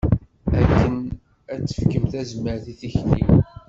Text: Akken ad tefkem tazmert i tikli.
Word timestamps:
Akken 0.59 0.95
ad 1.51 1.61
tefkem 1.63 2.05
tazmert 2.11 2.65
i 2.71 2.73
tikli. 2.79 3.23